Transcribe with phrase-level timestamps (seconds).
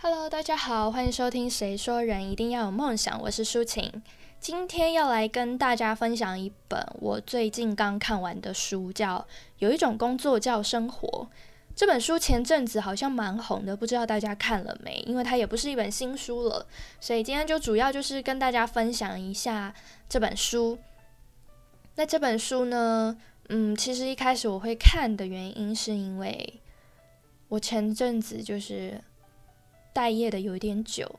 [0.00, 4.00] Hello，大家好，欢迎收听《谁说人一定要有梦想》，我是舒晴。
[4.38, 9.18] 今天要来跟大家分享一本我最近刚看完的书，叫
[9.58, 11.08] 《有一种工作叫生活》。
[11.74, 15.02] 这本书前阵子好像蛮红的，不知道大家看了没？
[15.04, 16.64] 因为它也不是一本新书了，
[17.00, 19.74] 所以今天就主要就是跟大家分享一下
[20.08, 20.78] 这本书。
[21.96, 23.18] 那这本书呢，
[23.48, 26.60] 嗯，其实一开始我会看的原因是因为
[27.48, 29.02] 我前阵子就是
[29.98, 31.18] 待业的有一点久。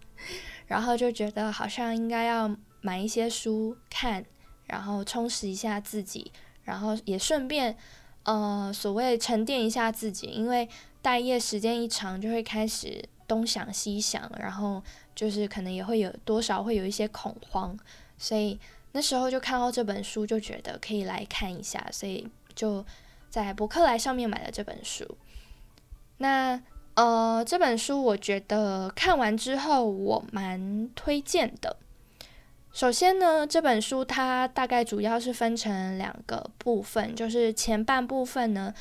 [0.68, 4.22] 然后就觉得好像应该要买一些书看，
[4.66, 6.30] 然后充实一下自己，
[6.62, 7.74] 然后也顺便，
[8.24, 10.26] 呃，所谓沉淀一下自己。
[10.26, 10.68] 因为
[11.00, 14.82] 待业时间一长，就会开始东想西想，然后
[15.14, 17.74] 就是可能也会有多少会有一些恐慌。
[18.18, 18.60] 所以
[18.92, 22.84] 那时候就看到这本书，就觉得可以来看一下，所以就
[23.30, 25.16] 在博客来上面买了这本书。
[26.18, 26.60] 那。
[27.00, 31.78] 呃，这本书我觉得看完之后我蛮推荐的。
[32.74, 38.74] 首先呢，这本书它大概主要是分成两个部分，就是前半部分呢，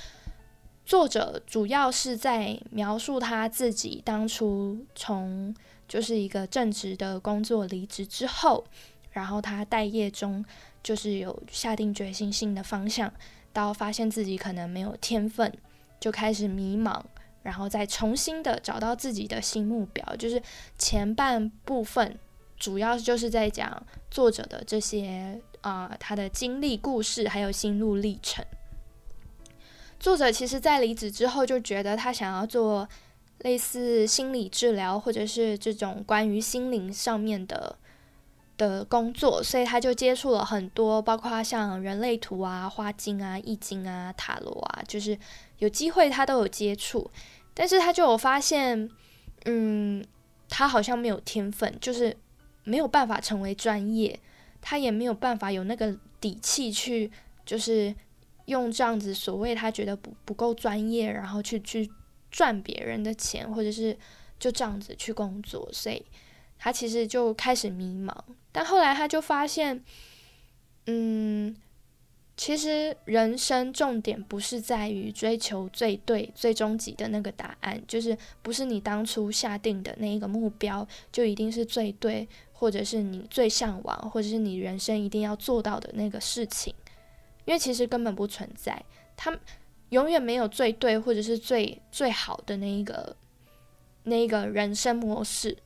[0.85, 5.55] 作者主要是在描述他自己当初从
[5.87, 8.65] 就是一个正职的工作离职之后，
[9.11, 10.43] 然后他待业中
[10.83, 13.13] 就是有下定决心性的方向，
[13.53, 15.57] 到发现自己可能没有天分，
[16.01, 17.01] 就开始迷茫。
[17.43, 20.41] 然后再重新的找到自己的新目标，就是
[20.77, 22.17] 前半部分
[22.57, 28.43] 主要就是在讲作者的这些啊他的经历故事，还有心路历程。
[29.99, 32.87] 作者其实，在离职之后就觉得他想要做
[33.39, 37.77] 类似心理治疗，或者是这种关于心灵上面的
[38.57, 45.17] 的工作，所以他就接触了很多，包括像人类图啊、花精啊、易经啊、塔罗啊，就是
[45.59, 47.09] 有机会他都有接触。
[47.53, 48.89] 但是他就有发现，
[49.45, 50.03] 嗯，
[50.47, 52.15] 他好像没有天分，就是
[52.63, 54.17] 没有办法成为专业，
[54.61, 57.11] 他也没有办法有那个底气去，
[57.45, 57.93] 就是
[58.45, 61.91] 用这样子所谓他觉得不不够专业，然后去去
[62.31, 63.97] 赚别人的钱，或者是
[64.39, 66.05] 就这样子去工作，所以
[66.57, 68.15] 他其实就开始迷茫。
[68.53, 69.83] 但后来他就发现，
[70.85, 71.53] 嗯。
[72.39, 86.73] 其实人生重点不是在于追求最对、最终极的那个答案，就是不是你当初下定的那一个目标就一定是最对，或者是你最向往，或者是你人生一定要做到的那个事情，
[87.43, 88.81] 因为其实根本不存在，
[89.17, 89.37] 它
[89.89, 93.17] 永远没有最对或者是最最好的那一个
[94.03, 95.57] 那一个人生模式，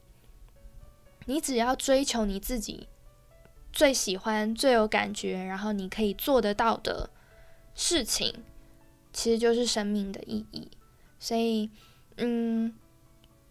[1.28, 2.88] 你只要追求你自己。
[3.74, 7.10] 最喜欢、最有感觉，然后你可以做得到的
[7.74, 8.32] 事情，
[9.12, 10.70] 其实就是生命的意义。
[11.18, 11.72] 所以，
[12.18, 12.72] 嗯，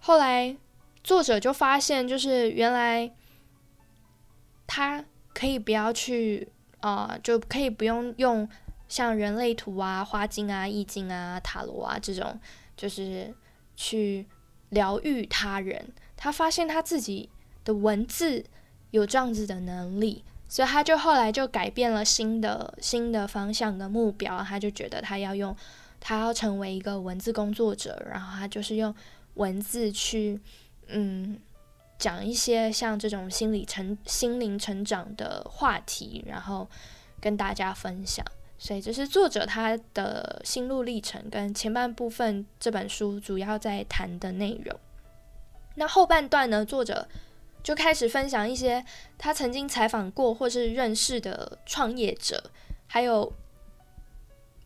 [0.00, 0.56] 后来
[1.02, 3.12] 作者就发现，就是原来
[4.64, 8.48] 他可以不要去啊，就可以不用用
[8.86, 12.38] 像人类图啊、花精啊、易经啊、塔罗啊这种，
[12.76, 13.34] 就是
[13.74, 14.24] 去
[14.68, 15.92] 疗愈他人。
[16.16, 17.28] 他发现他自己
[17.64, 18.44] 的文字。
[18.92, 24.42] 有这样子的能力，所以他就后来就改变了新的新的方向跟目标。
[24.42, 25.56] 他就觉得他要用，
[25.98, 28.94] 他要成为一个文字工作者，然后他就是用
[29.34, 30.38] 文字去，
[30.88, 31.38] 嗯，
[31.98, 36.68] 讲一些像这种心理成心灵成长的话题，然后
[37.18, 38.22] 跟大家分享。
[38.58, 44.78] 所以这是作者他的心路历程跟前半部分这本书主要在谈的内容。
[45.76, 47.08] 那后半段呢，作者。
[47.62, 48.84] 就开始分享一些
[49.16, 52.50] 他曾经采访过或是认识的创业者，
[52.88, 53.32] 还有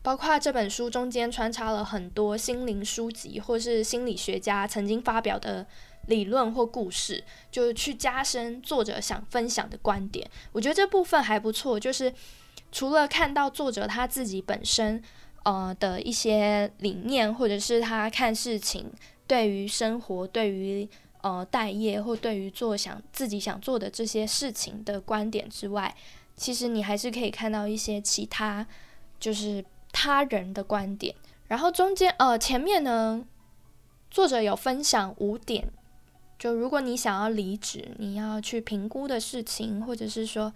[0.01, 5.67] 包括这本书中间穿插了很多心灵书籍或是心理学家曾经发表的
[6.07, 10.27] 理论或故事，就是去加深作者想分享的观点。
[10.51, 12.11] 我觉得这部分还不错，就是
[12.71, 15.03] 除了看到作者他自己本身
[15.43, 18.91] 呃的一些理念，或者是他看事情
[19.27, 20.89] 对于生活对于。
[21.27, 25.93] 呃，待业或对于做想自己想做的这些事情的观点之外，
[26.37, 28.65] 其实你还是可以看到一些其他
[29.19, 31.13] 就是他人的观点。
[31.49, 33.25] 然后中间呃前面呢，
[34.09, 35.67] 作者有分享五点，
[36.39, 40.53] 就如果你想要离职，你要去评估的事情，或者是说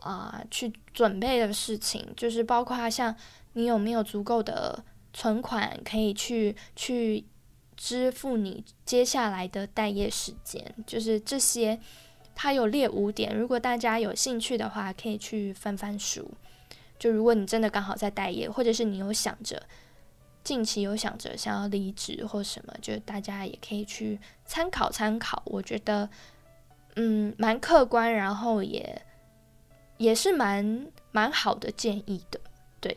[0.00, 3.14] 啊去准备的事情，就是包括像
[3.52, 4.82] 你有没有足够的
[5.12, 7.22] 存款可以去去。
[7.82, 11.80] 支付你接下来的待业时间，就是这些，
[12.34, 13.34] 他有列五点。
[13.34, 16.30] 如果大家有兴趣的话，可以去翻翻书。
[16.98, 19.62] 就如果你真的刚好在待业，或者是你有想着
[20.44, 25.42] 近期有想着想要离职或什么，就大家也可以去参考参考。
[25.46, 26.10] 我觉得，
[26.96, 29.00] 嗯，蛮客观，然后也
[29.96, 32.38] 也是蛮蛮好的建议的。
[32.78, 32.94] 对，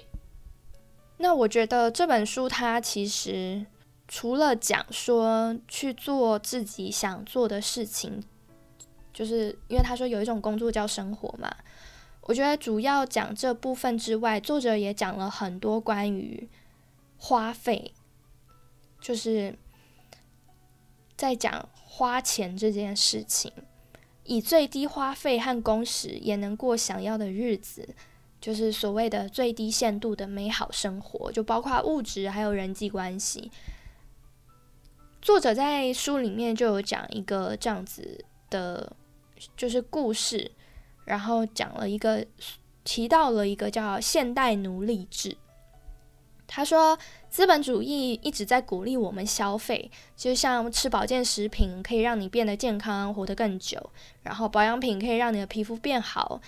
[1.16, 3.66] 那我觉得这本书它其实
[4.08, 8.24] 除了讲说去做自己想做的事情，
[9.14, 11.54] 就是因为他说有一种工作叫生活嘛。
[12.22, 16.50] 我觉得主要讲这部分之外，作者也讲了很多关于。
[17.26, 17.94] 花费
[19.00, 19.58] 就是
[21.16, 23.50] 在讲花钱这件事情，
[24.26, 27.96] 以最低花费和工时也能过想要的日子，
[28.42, 33.50] 就是所谓的最低限度的美好生活，就包括物质还有人际关系。
[35.24, 38.92] 作者在书里面就有讲一个这样子的，
[39.56, 40.52] 就是故事，
[41.06, 42.26] 然后讲了一个
[42.84, 45.38] 提到了一个叫现代奴隶制。
[46.46, 47.00] 他说，
[47.30, 53.92] 资本主义一直在鼓励我们消费，就像吃保健食品可以让你变得健康、活得更久，
[54.24, 56.42] 然后保养品可以让你的皮肤变好，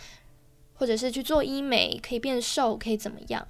[0.74, 3.48] 或者是去做医美可以变瘦，可以怎么样？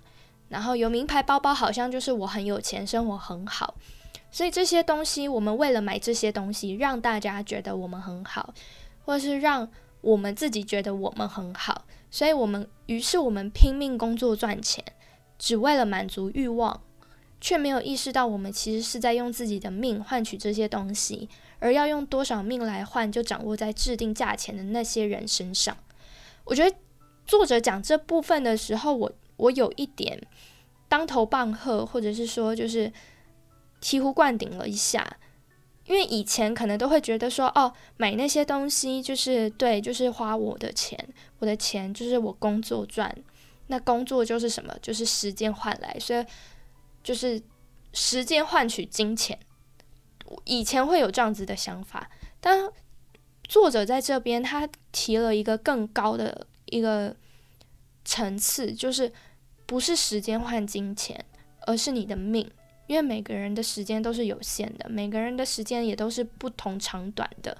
[0.49, 3.73] 然后有名牌包包好像就是我很有钱，生活很好。
[4.35, 8.53] 所以这些东西，我们为了买这些东西，让大家觉得我们很好，
[9.05, 9.71] 或是让
[10.01, 14.83] 我们自己觉得我们很好，所以我们于是我们拼命工作赚钱。
[15.39, 16.81] 只为了满足欲望，
[17.39, 21.29] 却没有意识到我们其实是在用自己的命换取这些东西，
[21.59, 25.77] 而要用多少命来换，就掌握在制定价钱的那些人身上。
[26.43, 26.75] 我觉得
[27.25, 30.21] 作者讲这部分的时候，我我有一点
[30.89, 32.91] 当头棒喝，或者是说就是
[33.81, 35.17] 醍醐灌顶了一下，
[35.85, 40.97] 因为以前可能都会觉得说，哦，买那些东西就是对，就是花我的钱，
[41.39, 43.15] 我的钱就是我工作赚。
[43.67, 44.75] 那工作就是什么？
[44.81, 46.25] 就是时间换来，所以
[47.03, 47.41] 就是
[47.93, 49.39] 时间换取金钱。
[50.43, 52.69] 以前会有这样子的想法，但
[53.47, 57.15] 作者在这边他提了一个更高的一个
[58.03, 59.11] 层次，就是
[59.65, 61.23] 不是时间换金钱，
[61.67, 62.49] 而是你的命。
[62.87, 67.57] 因为每个人的时间都是有限的，每个人的时间也都是不同长短的，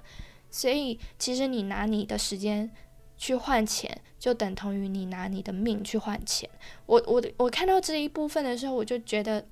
[0.50, 2.70] 所以其实你拿你的时间。
[3.18, 6.46] 去换钱，就等同于你拿你的命去换钱。
[6.84, 9.42] 我我我看到这一部分的时候，我就觉得，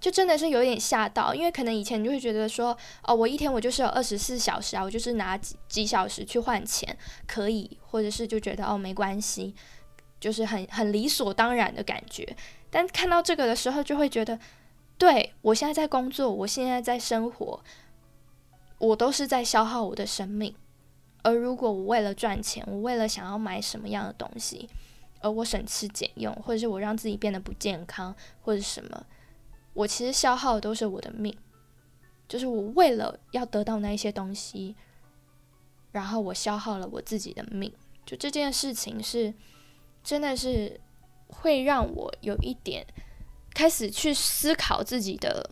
[0.00, 9.52] 就真的是有点吓到，因为可能以前你就会觉得说，哦，我一天我就是有二十四小时啊，我就是拿几几小时去换钱可以，或者是就觉得哦没关系，
[10.20, 12.36] 就是很很理所当然的感觉。
[12.70, 14.38] 但看到这个的时候，就会觉得，
[15.00, 17.64] 对我现在在工作，我现在在生活，
[18.76, 20.54] 我都是在消耗我的生命。
[21.22, 24.68] 而如果我为了赚钱，我为了想要买什么样的东西，
[25.20, 29.06] 而我省吃俭用，或者是我让自己变得不健康，或者什么，
[29.72, 31.34] 我其实消耗的都是我的命，
[32.28, 34.76] 就是我为了要得到那一些东西，
[35.92, 37.72] 然后我消耗了我自己的命。
[38.04, 39.32] 就这件事情是，
[40.04, 40.78] 真的是
[41.28, 42.86] 会让我有一点
[43.60, 45.50] 开始去思考自己的，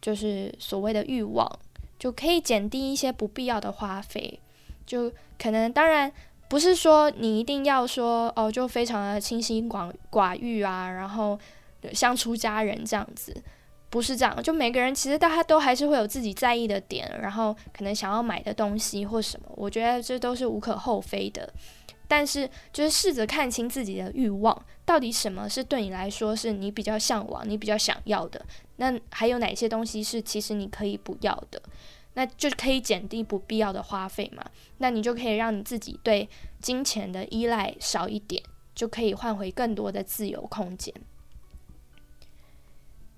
[0.00, 1.58] 就是所谓的欲望，
[1.98, 4.38] 就可以减低一些不必要的花费。
[4.86, 6.12] 就可能，当然
[6.48, 11.36] 不是说你一定要说哦，就非常的清心寡寡欲啊，然后
[11.92, 13.34] 像出家人这样子，
[13.88, 14.40] 不是这样。
[14.40, 21.52] 就每个人其实大家都还是会有自己在意的点，然后可能想要买的东西或什么，我觉得这都是无可厚非的。
[22.10, 28.44] 但是就是试着看清自己的欲望，到底什么是对你来说是你比较向往、你比较想要的，
[28.78, 31.62] 那还有哪些东西是其实你可以不要的。
[32.14, 34.44] 那就可以减低不必要的花费嘛？
[34.78, 36.28] 那你就可以让你自己对
[36.60, 38.42] 金钱的依赖少一点，
[38.74, 40.92] 就可以换回更多的自由空间。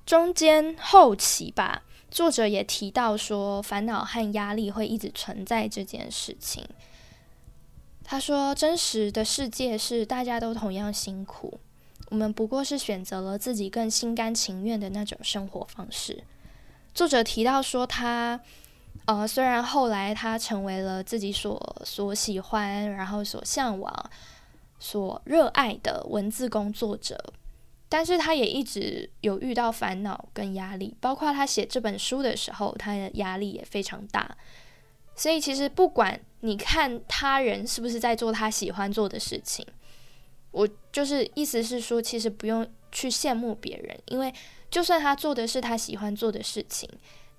[0.04, 6.62] 中间后期吧，作者也提到说，烦恼和压力会一直存在这件事情。
[8.04, 11.58] 他说，真实的世界是大家都同样辛苦，
[12.10, 16.24] 我们不过是选择了自己更心甘情愿的那种生活方式。
[16.94, 18.40] 作者提到说，他。
[19.06, 24.10] 呃，虽然后来他成为了自己所所喜欢、然后所向往、
[24.78, 27.32] 所热爱的文字工作者，
[27.88, 34.36] 但是他也一直有遇到烦恼跟压力，包括他写这本书的时候，他的压力也非常大。
[35.16, 39.66] 所以其实不管你看他人是不是在做他喜欢做的事情，
[40.50, 44.32] 我就是意思是说，其实不用去羡慕别人，因为
[44.70, 46.88] 就算他做的是他喜欢做的事情。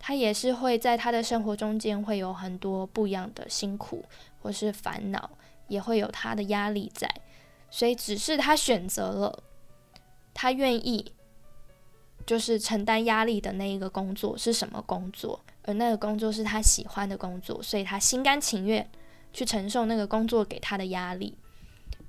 [0.06, 4.04] 他也是会在他的生活中间会有很多不一样的辛苦
[4.42, 5.30] 或是烦恼，
[5.70, 7.10] 也会有他的压力在，
[7.70, 9.44] 所以只是他选择了，
[10.34, 11.14] 他愿意
[12.26, 18.90] 就是承担压力的那一个工作是什么工作，而那个工作是他喜欢的工作，所以他心甘情愿
[19.32, 21.38] 去承受那个工作给他的压力。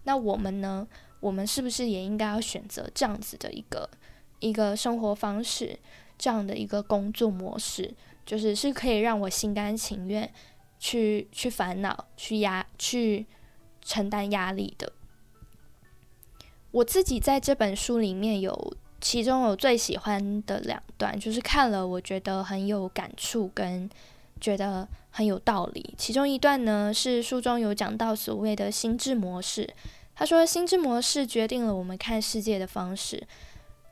[0.04, 0.86] 那我们呢？
[1.20, 3.88] 我们是不是也应该要选择这样子的一个
[4.40, 5.78] 一个生活方式，
[6.18, 7.94] 这样的一个工作模式，
[8.26, 10.30] 就是是可以让我心甘情愿
[10.78, 13.26] 去去烦恼、去压、去
[13.80, 14.92] 承担压力的？
[16.72, 23.88] 我自己在这本书里面有，其中我最喜欢的两段，就是看了我觉得很有感触，跟
[24.40, 25.94] 觉得很有道理。
[25.98, 29.68] 其中一段呢，是书中有讲到所谓的心智模式。
[30.14, 33.22] 他说：“心智模式决定了我们看世界的方式。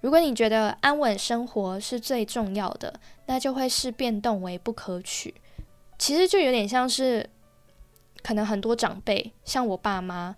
[0.01, 5.35] 如果你觉得安稳生活是最重要的，那就会视变动为不可取。
[5.99, 7.29] 其实就有点像是，
[8.23, 10.35] 可能很多长辈，像我爸妈，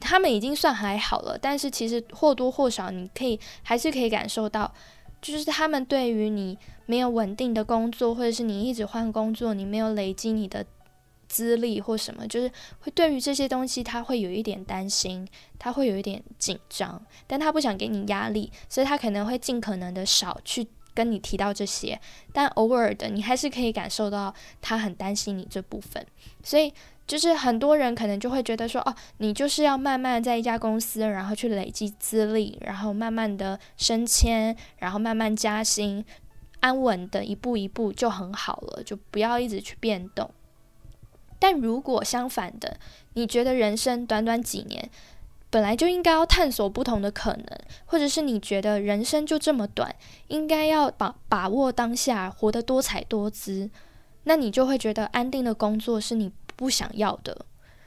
[0.00, 4.72] 他们已经算还好了，但是其实或多或少，你可以还是可以感受到，
[5.20, 10.66] 就是他们对于你没有稳定的工作，或者是你一直换工作，你没有累积你的。”
[11.30, 15.24] 资历或什么，就是会对于这些东西，他会有一点担心，
[15.60, 22.00] 他会有一点紧张，但他不想给你压力，所以他可能会尽可能的少去跟你提到这些，
[22.32, 26.04] 但偶尔的，你还是可以感受到他很担心你这部分。
[26.42, 26.74] 所以，
[27.10, 36.04] 就是很多人可能就会觉得说，哦，你就是要慢慢在一家公司，然后去累积资历，然后慢慢的升迁，然后慢慢加薪，
[36.60, 40.30] 安稳的一步一步就很好了，就不要一直去变动。
[41.40, 42.76] 但如果相反的，
[43.14, 44.88] 你觉得人生短短几年，
[45.50, 49.92] 本来就应该要探索不同的可能，或者是你觉得人生就这么短，
[50.28, 53.68] 应该要把把握当下，活得多彩多姿，
[54.22, 57.46] 那你就会觉得安定的工作是你不想要的。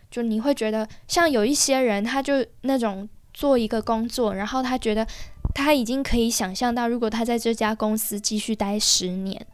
[0.10, 5.06] 就你会觉得，像有一些人，他就那种做一个工作，然后他觉得
[5.54, 9.46] 他已经可以想象到，如果他在这家公司继续待十年。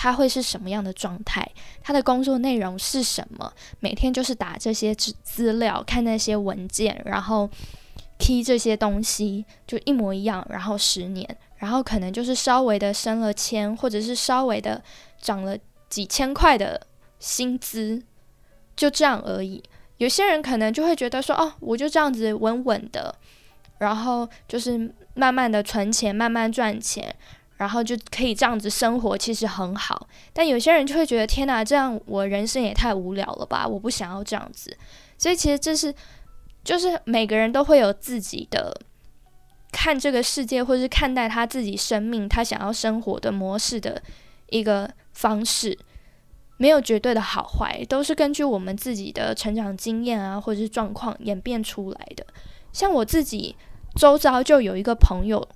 [0.00, 1.44] 他会是什么样的状态？
[1.82, 3.52] 他的工作内容是什么？
[3.80, 7.50] 每天就是打这些资资料，看那些文件，然后
[8.16, 10.46] key 这些东西，就一模一样。
[10.48, 14.80] 然后十年，然后可能就是稍微的升了迁，或者是稍微的
[15.20, 16.86] 涨了几千块的
[17.18, 18.00] 薪资，
[18.78, 19.62] 就这样而已。
[19.98, 23.14] 有些人可能就会觉得说：“哦，我就这样子稳稳的，
[23.78, 27.14] 然后就是慢慢的存钱，慢慢赚钱。”
[27.58, 30.08] 然后就可以这样子生活，其实很好。
[30.32, 33.66] 但有些人就会觉得，天哪，这样我人生也太无聊了吧！
[33.66, 34.72] 我不想要这样子。
[35.18, 35.92] 所以其实这是，
[36.62, 38.80] 就是每个人都会有自己的
[39.72, 44.00] 看这个世界，或是看待他自己生命、他想要生活的模式的
[44.50, 45.76] 一个方式，
[46.58, 52.26] 没有绝对的好坏，都是根据我们自己的成长经验啊，或者是状况演变出来的。
[52.72, 53.56] 像我自己
[53.96, 55.48] 周遭就有一个朋友。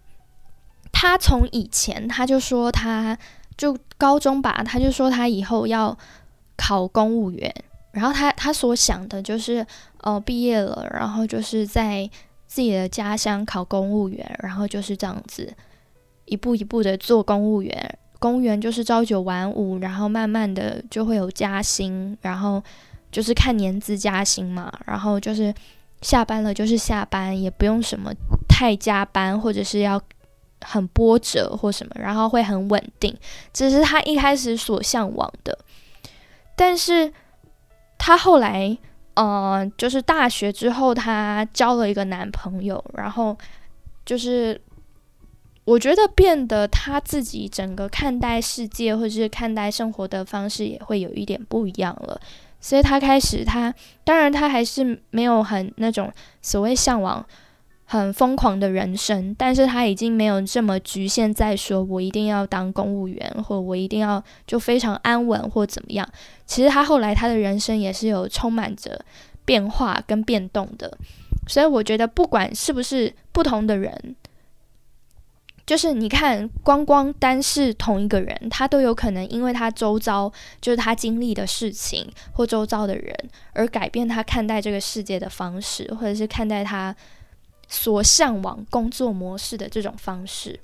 [0.94, 3.18] 他从以前他就说，他
[3.56, 5.96] 就高中吧，他就说他以后要
[6.56, 7.52] 考公务员。
[7.90, 9.66] 然后他他所想的就是，
[10.02, 12.08] 呃，毕业了，然后就是在
[12.46, 15.52] 自己的家乡考公务员，然后就是这样子
[16.26, 17.98] 一步一步的做公务员。
[18.22, 22.62] 公务员就是朝九晚五，然后慢慢的就会有加薪，然后
[23.10, 24.72] 就是看年资加薪嘛。
[24.86, 25.52] 然后就是
[26.02, 28.12] 下班了就是下班，也不用什么
[28.48, 30.00] 太加班，或者是要。
[30.64, 33.12] 很波折或什么，然后会很稳定，
[33.52, 35.58] 这是他一开始所向往的。
[36.54, 37.12] 但是，
[37.98, 38.78] 他后来，
[39.14, 43.36] 呃，就是大学之后，他交了一个男朋友，然后
[44.06, 44.60] 就是
[45.64, 52.20] 我觉得变得他自己整个看待世界或者是看待生活的方式也会有一点不一样了。
[52.60, 57.24] 所以他开始，他当然他还是没有很那种所谓向往。
[57.84, 66.08] 很疯狂的人生，但是他已经没有这么局限在说，我一定要当公务员，或我一定要就非常安稳或怎么样。
[66.46, 68.98] 其实他后来他的人生也是有充满着
[69.44, 70.96] 变化跟变动的。
[71.46, 74.16] 所以我觉得，不管是不是不同的人，
[75.66, 83.16] 就是你看，光光单是同一个人，他都有可能因为他周遭就是他经历的事情或周遭的人，
[83.52, 86.94] 而改变他看待这个世界的方式，或者是看待他。
[87.68, 90.60] 所向往工作模式的这种方式，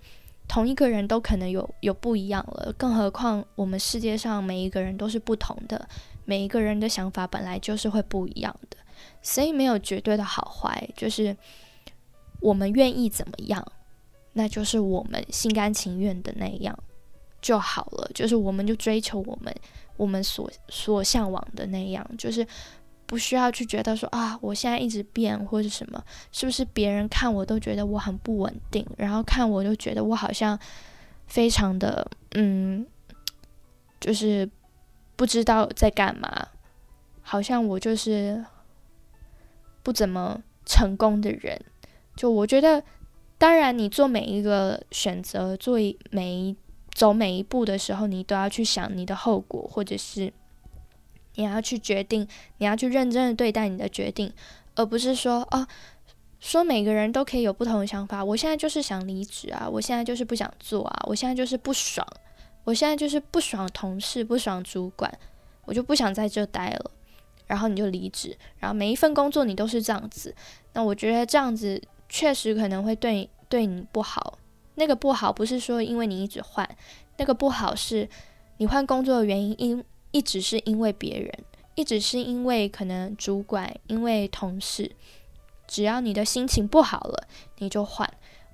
[0.46, 5.88] 同一个人都可能有有不一样了，更何况我们世界上每一个人都是不同的，
[6.26, 8.76] 每一个人的想法本来就是会不一样的，
[9.22, 11.34] 所以没有绝对的好坏，就是
[12.40, 13.66] 我们愿意怎么样，
[14.32, 16.78] 那就是我们心甘情愿的那样
[17.40, 19.54] 就好了，就是我们就追求我们
[19.96, 22.46] 我们所所向往的那样，就是
[23.06, 30.58] 不需要去觉得说啊，我现在一直变或者什么，是不是别人看我都觉得我很不稳定，然后看我就觉得我好像
[31.26, 32.86] 非常的嗯，
[34.00, 34.48] 就是
[35.16, 36.48] 不知道在干嘛，
[37.22, 38.44] 好像我就是
[39.82, 41.60] 不怎么成功的人。
[42.14, 42.82] 就我觉得，
[43.38, 45.78] 当然你做每一个选择，做
[46.10, 46.56] 每一
[46.92, 50.32] 走每一步的时候，你都要去想你的后果，或者是。
[51.34, 52.26] 你要去决定，
[52.56, 54.32] 你要去认真的对待你的决定，
[54.74, 55.64] 而不是说哦，
[56.40, 58.24] 说每个人都可以有不同的想法。
[58.24, 62.04] 我现在就是想离职啊，我现在就是不想做啊，我现在就是不爽，
[62.64, 65.16] 我现在就是不爽同事，不爽主管，
[65.64, 66.90] 我就不想在这待了。
[67.46, 70.34] 然后你就离职，然后每一份工作你都是这样子。
[70.72, 74.38] 那我觉得这样子确实可能会对对你不好。
[74.74, 76.68] 那个不好不是说因为你一直换，
[77.16, 78.08] 那个不好是
[78.58, 79.84] 你换工作的原因因。
[80.10, 81.30] 一直是因为别人，
[81.74, 84.90] 一直是因为可能主管，因为同事，
[85.66, 88.10] 只要你的心情不好了，你就换。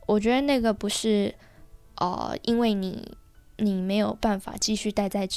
[0.06, 1.32] 我觉得那个不是，
[1.94, 3.16] 呃，因为你
[3.58, 5.28] 你没有办法继续待在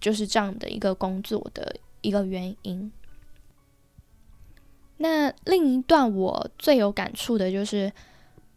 [0.00, 2.90] 就是这样的一个工作的一个原因。
[5.02, 7.92] 那另一段我最有感触的就是，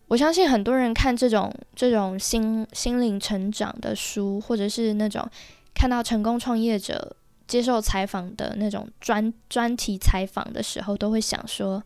[0.07, 5.27] 我相信很多人看这种这种心心灵成长的书，或者是那种。
[5.77, 11.83] 看到成功创业者接受采访的那种专专题采访的时候，都会想说：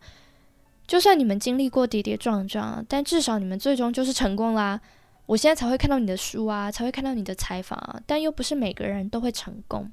[0.86, 4.80] 就算你们经历过跌跌撞撞，但至少你们最终就是成功啦。
[5.26, 9.90] 我现在才会看到你的书啊，才会看到你的采访啊，但又不是每个人都会成功。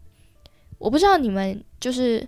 [0.77, 2.23] 我不知道你们就是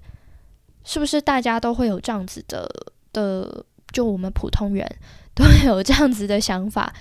[0.84, 2.70] 是不是大家都会有这样子的
[3.14, 4.88] 的，就我们普通人
[5.34, 6.94] 都会有这样子的想法。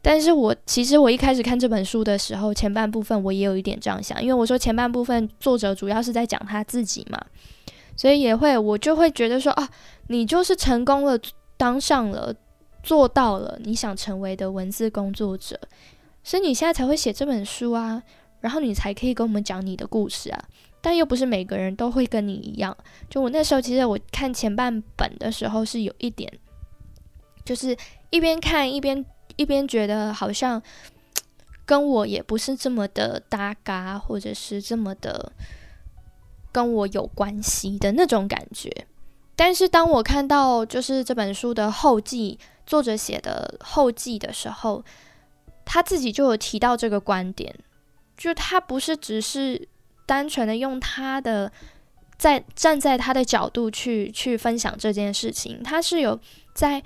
[0.00, 7.18] 但是我其实我一开始看这本书的时候，前半部分我也有一点这样想，因为我说前半部分作者主要是在讲他自己嘛，
[7.96, 9.66] 所以也会我就会觉得说啊，
[10.08, 11.18] 你就是成功了，
[11.56, 12.34] 当上了，
[12.82, 15.58] 做到了你想成为的文字工作者，
[16.22, 18.02] 所以你现在才会写这本书啊，
[18.40, 20.44] 然后你才可以跟我们讲你的故事啊，
[20.84, 22.76] 但又不是每个人都会跟你一样，
[23.08, 26.30] 就我那时候其实我看前半本的时候是有一点，
[27.42, 27.74] 就是
[28.10, 29.02] 一边看一边。
[29.36, 30.62] 一边觉得好像
[31.66, 35.32] 跟我也不是这么的搭嘎，或者是这么的
[36.52, 38.70] 跟我有关系的那种感觉。
[39.34, 44.84] 但是当我看到就是这本书的后记，作者写的后记的时候，
[45.64, 47.52] 他自己就有提到这个观点，
[48.16, 49.66] 就他不是只是
[50.06, 51.50] 单纯的用他的
[52.16, 56.18] 在站在他的角度去去分享这件事情，他是有
[56.54, 56.82] 在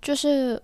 [0.00, 0.60] 就是。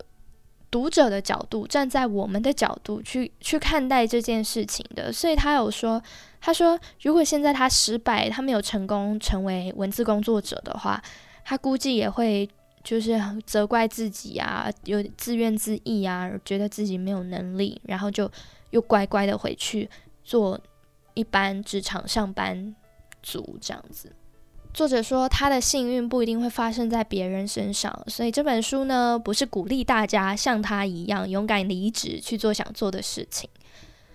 [0.72, 6.00] 读者的角度，站在我们的角度去去看待这件事情的，所以他有说，
[6.40, 11.02] 他说如果现在他失败，他没有成功成为文字工作者的话，
[11.44, 12.48] 他估计也会
[12.84, 18.30] 就是责怪自己啊，有自怨自艾啊，觉得自己没有能力，然后就
[18.70, 19.90] 又乖乖的回去
[20.22, 20.56] 做
[21.14, 22.74] 一般职场上班
[23.22, 24.12] 族这样子。
[24.72, 33.50] 作者说，他的幸运不一定会发生在别人身上，所以这本书呢，不是鼓励大家像他一样勇敢离职去做想做的事情。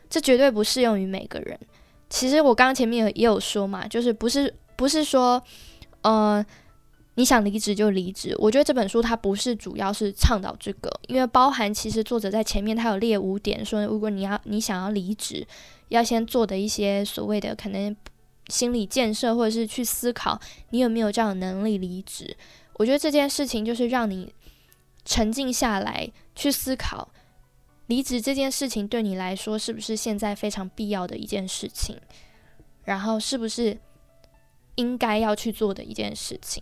[0.10, 1.60] 这绝对不适用于每个人。
[2.10, 5.44] 其实我刚前面也有说嘛，就是不是不是说，
[6.04, 6.46] 嗯，
[7.16, 8.36] 你想离职就离职。
[8.38, 15.46] 我觉得这本书它不是主要是倡导这个，因为包含其实作者在前面他有列五点，说如果你要你想要离职，
[15.90, 17.96] 要先做的一些所谓的可能。
[18.50, 22.38] 心理建设，或者是去思考你有没有这样的能力离职。
[22.74, 24.32] 我觉得这件事情就是让你
[25.04, 27.10] 沉静下来，去思考
[27.88, 32.00] 离职这件事情对你来说是不是现在非常必要的一件事情，
[32.84, 33.76] 然后是不是
[34.76, 36.62] 应该要去做的一件事情。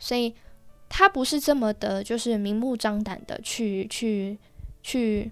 [0.00, 0.34] 所以，
[0.88, 4.36] 他不是这么的，就是明目张胆的去去
[4.82, 5.30] 去。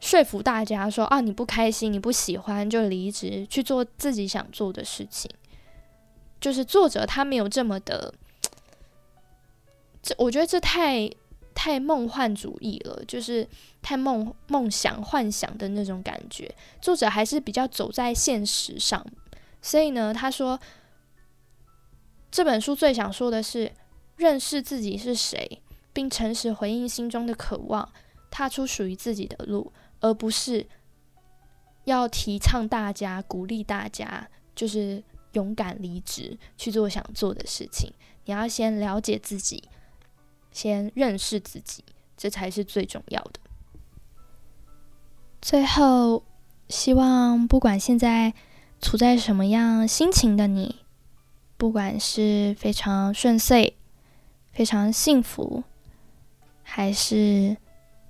[0.00, 5.28] 说服大家说啊，你不开心，你不喜欢就离职去做自己想做的事情。
[6.40, 8.14] 就是作者他没有这么的，
[10.00, 11.10] 这我觉得这太
[11.52, 13.44] 太梦幻主义了，就是
[13.82, 16.48] 太梦梦想幻想的那种感觉。
[16.80, 19.04] 作者还是比较走在现实上，
[19.60, 20.56] 所以呢，他说
[22.30, 23.72] 这本书最想说的是
[24.18, 25.62] 认识自己是谁，
[25.94, 27.90] 并诚实回应心中的渴望，
[28.30, 29.72] 踏出属于自己的路。
[30.00, 30.64] 而不是
[31.84, 35.02] 要提倡大家、鼓励大家，就是
[35.32, 37.92] 勇敢离职去做想做的事情。
[38.24, 39.64] 你要先了解自己，
[40.52, 41.84] 先认识自己，
[42.16, 43.40] 这才是最重要的。
[45.42, 46.22] 最后，
[46.68, 48.32] 希望不管现在
[48.80, 50.84] 处在什么样心情的你，
[51.56, 53.76] 不管是非常顺遂、
[54.58, 55.62] 非常幸福，
[56.64, 57.56] 还是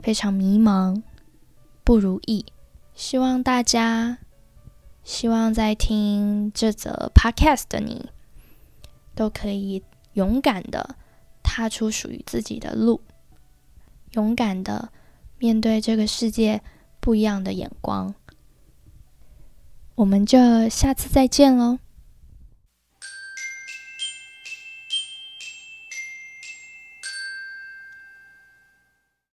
[0.01, 1.03] 非常迷茫、
[1.85, 2.47] 不如意，
[2.95, 4.17] 希望大家，
[5.05, 8.09] 希望在听这则 podcast 的你，
[9.15, 9.85] 都可以
[10.15, 10.97] 勇敢的
[11.43, 13.03] 踏出属于自己的路，
[14.13, 14.89] 勇敢的
[15.37, 16.63] 面对这个世界
[16.99, 18.15] 不一样的眼光。
[19.97, 21.79] 我们就下次再见喽。